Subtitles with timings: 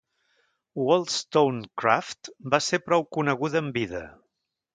[0.83, 4.03] Wollstonecraft va ser prou coneguda en vida.